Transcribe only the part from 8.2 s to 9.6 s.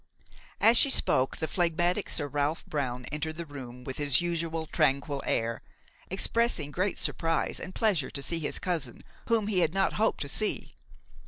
see his cousin, whom he